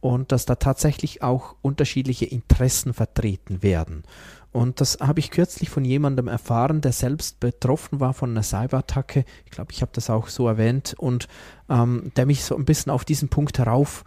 und 0.01 0.31
dass 0.31 0.45
da 0.45 0.55
tatsächlich 0.55 1.23
auch 1.23 1.55
unterschiedliche 1.61 2.25
Interessen 2.25 2.93
vertreten 2.93 3.63
werden. 3.63 4.03
Und 4.51 4.81
das 4.81 4.97
habe 4.99 5.21
ich 5.21 5.31
kürzlich 5.31 5.69
von 5.69 5.85
jemandem 5.85 6.27
erfahren, 6.27 6.81
der 6.81 6.91
selbst 6.91 7.39
betroffen 7.39 8.01
war 8.01 8.13
von 8.13 8.31
einer 8.31 8.43
Cyberattacke. 8.43 9.23
Ich 9.45 9.51
glaube, 9.51 9.71
ich 9.71 9.81
habe 9.81 9.93
das 9.95 10.09
auch 10.09 10.27
so 10.27 10.45
erwähnt 10.47 10.93
und 10.97 11.29
ähm, 11.69 12.11
der 12.17 12.25
mich 12.25 12.43
so 12.43 12.57
ein 12.57 12.65
bisschen 12.65 12.91
auf 12.91 13.05
diesen 13.05 13.29
Punkt 13.29 13.59
herauf 13.59 14.03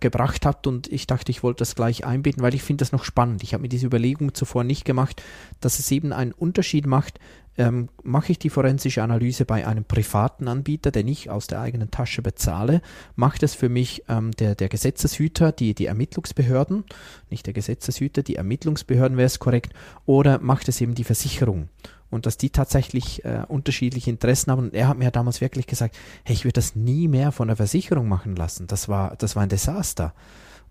gebracht 0.00 0.44
hat 0.44 0.66
und 0.66 0.90
ich 0.92 1.06
dachte, 1.06 1.30
ich 1.30 1.42
wollte 1.42 1.60
das 1.60 1.74
gleich 1.74 2.04
einbieten, 2.04 2.42
weil 2.42 2.54
ich 2.54 2.62
finde 2.62 2.82
das 2.82 2.92
noch 2.92 3.04
spannend. 3.04 3.42
Ich 3.42 3.54
habe 3.54 3.62
mir 3.62 3.68
diese 3.68 3.86
Überlegung 3.86 4.34
zuvor 4.34 4.64
nicht 4.64 4.84
gemacht, 4.84 5.22
dass 5.60 5.78
es 5.78 5.90
eben 5.92 6.12
einen 6.12 6.32
Unterschied 6.32 6.86
macht, 6.86 7.20
ähm, 7.58 7.88
mache 8.02 8.32
ich 8.32 8.38
die 8.38 8.50
forensische 8.50 9.02
Analyse 9.02 9.44
bei 9.44 9.66
einem 9.66 9.84
privaten 9.84 10.48
Anbieter, 10.48 10.90
den 10.90 11.08
ich 11.08 11.28
aus 11.28 11.48
der 11.48 11.60
eigenen 11.60 11.90
Tasche 11.90 12.22
bezahle, 12.22 12.80
macht 13.16 13.42
es 13.42 13.54
für 13.54 13.68
mich 13.68 14.04
ähm, 14.08 14.30
der, 14.32 14.54
der 14.54 14.68
Gesetzeshüter, 14.68 15.52
die, 15.52 15.74
die 15.74 15.86
Ermittlungsbehörden, 15.86 16.84
nicht 17.30 17.46
der 17.46 17.54
Gesetzeshüter, 17.54 18.22
die 18.22 18.36
Ermittlungsbehörden 18.36 19.16
wäre 19.16 19.26
es 19.26 19.40
korrekt, 19.40 19.74
oder 20.06 20.38
macht 20.38 20.68
es 20.68 20.80
eben 20.80 20.94
die 20.94 21.04
Versicherung? 21.04 21.68
Und 22.10 22.26
dass 22.26 22.36
die 22.36 22.50
tatsächlich 22.50 23.24
äh, 23.24 23.44
unterschiedliche 23.48 24.10
Interessen 24.10 24.50
haben. 24.50 24.64
Und 24.64 24.74
er 24.74 24.88
hat 24.88 24.98
mir 24.98 25.10
damals 25.10 25.40
wirklich 25.40 25.66
gesagt, 25.66 25.96
hey, 26.24 26.34
ich 26.34 26.44
würde 26.44 26.54
das 26.54 26.74
nie 26.74 27.08
mehr 27.08 27.32
von 27.32 27.48
der 27.48 27.56
Versicherung 27.56 28.08
machen 28.08 28.36
lassen. 28.36 28.66
Das 28.66 28.88
war, 28.88 29.16
das 29.16 29.36
war 29.36 29.42
ein 29.42 29.48
Desaster. 29.48 30.14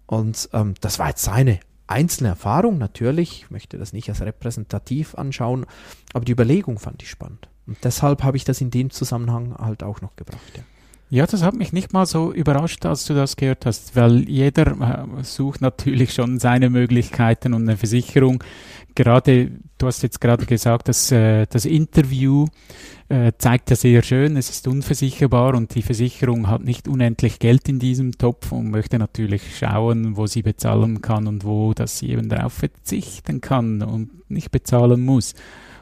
Und 0.06 0.50
ähm, 0.54 0.74
das 0.82 1.00
war 1.00 1.10
jetzt 1.10 1.24
seine 1.24 1.60
einzelne 1.88 2.30
Erfahrung 2.30 2.78
natürlich, 2.78 3.44
ich 3.44 3.52
möchte 3.52 3.78
das 3.78 3.94
nicht 3.94 4.10
als 4.10 4.22
repräsentativ 4.22 5.16
anschauen, 5.16 5.66
aber 6.14 6.26
die 6.26 6.34
Überlegung 6.34 6.80
fand 6.80 7.02
ich 7.02 7.10
spannend. 7.10 7.50
Und 7.66 7.78
deshalb 7.84 8.24
habe 8.24 8.38
ich 8.38 8.44
das 8.44 8.62
in 8.62 8.72
dem 8.72 8.90
Zusammenhang 8.90 9.56
halt 9.58 9.84
auch 9.84 10.02
noch 10.02 10.16
gebracht. 10.16 10.42
Ja. 10.56 10.64
Ja, 11.10 11.26
das 11.26 11.42
hat 11.42 11.56
mich 11.56 11.72
nicht 11.72 11.94
mal 11.94 12.06
so 12.06 12.34
überrascht, 12.34 12.86
als 12.86 13.06
du 13.06 13.14
das 13.14 13.38
gehört 13.38 13.66
hast, 13.66 13.96
weil 13.96 14.28
jeder 14.30 14.68
äh, 15.20 15.24
sucht 15.24 15.62
natürlich 15.62 16.14
schon 16.14 16.38
seine 16.38 16.70
Möglichkeiten 16.70 17.54
und 17.54 17.62
eine 17.62 17.78
Versicherung. 17.78 18.44
Gerade, 18.94 19.52
du 19.78 19.88
hast 19.88 20.04
jetzt 20.04 20.20
gerade 20.20 20.46
gesagt, 20.46 20.90
dass 20.90 21.10
äh, 21.14 21.46
das 21.50 21.64
Interview 21.64 22.48
äh, 23.08 23.32
zeigt 23.38 23.70
ja 23.70 23.78
sehr 23.78 24.04
schön, 24.04 24.36
es 24.36 24.50
ist 24.50 24.68
unversicherbar 24.68 25.56
und 25.56 25.76
die 25.76 25.82
Versicherung 25.82 26.50
hat 26.50 26.66
nicht 26.66 26.90
unendlich 26.90 27.40
Geld 27.40 27.70
in 27.70 27.80
diesem 27.80 28.18
Topf 28.18 28.52
und 28.52 28.70
möchte 28.70 29.00
natürlich 29.00 29.58
schauen, 29.58 30.18
wo 30.18 30.28
sie 30.28 30.42
bezahlen 30.42 31.02
kann 31.02 31.28
und 31.28 31.46
wo 31.46 31.74
das 31.74 32.00
sie 32.00 32.10
eben 32.10 32.28
darauf 32.28 32.52
verzichten 32.52 33.40
kann 33.40 33.82
und 33.82 34.30
nicht 34.30 34.52
bezahlen 34.52 35.06
muss. 35.06 35.36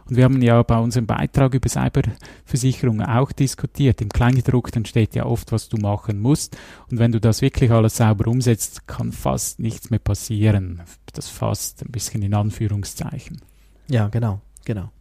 Und 0.07 0.17
wir 0.17 0.23
haben 0.25 0.41
ja 0.41 0.61
bei 0.61 0.77
unserem 0.77 1.07
Beitrag 1.07 1.53
über 1.55 1.67
Cyberversicherung 1.67 3.01
auch 3.01 3.31
diskutiert. 3.31 4.01
Im 4.01 4.09
Kleingedruckten 4.09 4.85
steht 4.85 5.15
ja 5.15 5.25
oft, 5.25 5.51
was 5.51 5.67
du 5.67 5.77
machen 5.77 6.19
musst. 6.19 6.57
Und 6.91 6.99
wenn 6.99 7.11
du 7.11 7.19
das 7.19 7.41
wirklich 7.41 7.71
alles 7.71 7.97
sauber 7.97 8.27
umsetzt, 8.29 8.87
kann 8.87 9.11
fast 9.11 9.59
nichts 9.59 9.89
mehr 9.89 9.99
passieren. 9.99 10.81
Das 11.13 11.29
fast 11.29 11.83
ein 11.83 11.91
bisschen 11.91 12.21
in 12.21 12.35
Anführungszeichen. 12.35 13.41
Ja, 13.87 14.07
genau, 14.09 14.41
genau. 14.63 14.91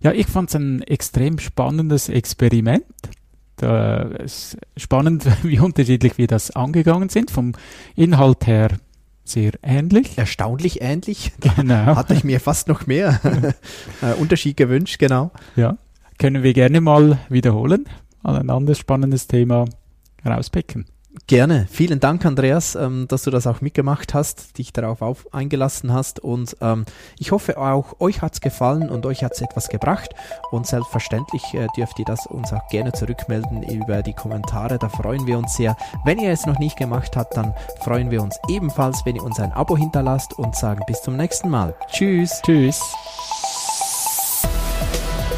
Ja, 0.00 0.12
ich 0.12 0.26
fand 0.26 0.48
es 0.48 0.54
ein 0.54 0.82
extrem 0.82 1.38
spannendes 1.38 2.08
Experiment. 2.08 2.84
Da 3.56 4.02
ist 4.02 4.56
spannend, 4.76 5.26
wie 5.42 5.58
unterschiedlich 5.58 6.18
wir 6.18 6.28
das 6.28 6.52
angegangen 6.52 7.08
sind. 7.08 7.32
Vom 7.32 7.52
Inhalt 7.96 8.46
her 8.46 8.78
sehr 9.24 9.52
ähnlich. 9.62 10.18
Erstaunlich 10.18 10.80
ähnlich. 10.82 11.32
Genau. 11.56 11.96
Hatte 11.96 12.14
ich 12.14 12.24
mir 12.24 12.40
fast 12.40 12.68
noch 12.68 12.86
mehr 12.86 13.20
äh, 14.02 14.14
Unterschied 14.14 14.56
gewünscht, 14.56 14.98
genau. 14.98 15.30
Ja, 15.56 15.78
können 16.18 16.42
wir 16.42 16.52
gerne 16.52 16.80
mal 16.80 17.18
wiederholen. 17.28 17.86
ein 18.22 18.50
anderes 18.50 18.78
spannendes 18.78 19.26
Thema 19.26 19.66
rauspicken. 20.24 20.86
Gerne. 21.26 21.68
Vielen 21.70 22.00
Dank, 22.00 22.26
Andreas, 22.26 22.74
ähm, 22.74 23.06
dass 23.08 23.22
du 23.22 23.30
das 23.30 23.46
auch 23.46 23.60
mitgemacht 23.60 24.14
hast, 24.14 24.58
dich 24.58 24.72
darauf 24.72 25.00
auf, 25.00 25.32
eingelassen 25.32 25.92
hast. 25.92 26.20
Und 26.20 26.56
ähm, 26.60 26.84
ich 27.18 27.30
hoffe 27.30 27.56
auch, 27.58 28.00
euch 28.00 28.20
hat 28.20 28.34
es 28.34 28.40
gefallen 28.40 28.90
und 28.90 29.06
euch 29.06 29.22
hat 29.22 29.32
es 29.32 29.40
etwas 29.40 29.68
gebracht. 29.68 30.10
Und 30.50 30.66
selbstverständlich 30.66 31.42
äh, 31.54 31.68
dürft 31.76 31.98
ihr 31.98 32.04
das 32.04 32.26
uns 32.26 32.52
auch 32.52 32.66
gerne 32.68 32.92
zurückmelden 32.92 33.62
über 33.62 34.02
die 34.02 34.12
Kommentare. 34.14 34.78
Da 34.78 34.88
freuen 34.88 35.26
wir 35.26 35.38
uns 35.38 35.54
sehr. 35.54 35.76
Wenn 36.04 36.18
ihr 36.18 36.30
es 36.30 36.46
noch 36.46 36.58
nicht 36.58 36.76
gemacht 36.76 37.16
habt, 37.16 37.36
dann 37.36 37.54
freuen 37.80 38.10
wir 38.10 38.22
uns 38.22 38.36
ebenfalls, 38.48 39.04
wenn 39.04 39.16
ihr 39.16 39.22
uns 39.22 39.38
ein 39.38 39.52
Abo 39.52 39.76
hinterlasst 39.76 40.36
und 40.36 40.56
sagen 40.56 40.82
bis 40.86 41.02
zum 41.02 41.16
nächsten 41.16 41.48
Mal. 41.48 41.74
Tschüss. 41.92 42.40
Tschüss. 42.44 42.80